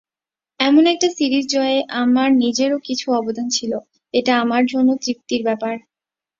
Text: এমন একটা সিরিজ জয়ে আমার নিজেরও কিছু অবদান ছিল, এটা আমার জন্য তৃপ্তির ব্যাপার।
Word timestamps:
এমন 0.59 0.83
একটা 0.85 1.07
সিরিজ 1.09 1.45
জয়ে 1.49 1.77
আমার 2.01 2.29
নিজেরও 2.35 2.77
কিছু 2.79 3.05
অবদান 3.11 3.47
ছিল, 3.49 3.71
এটা 4.13 4.33
আমার 4.41 4.63
জন্য 4.65 4.89
তৃপ্তির 5.03 5.41
ব্যাপার। 5.43 5.75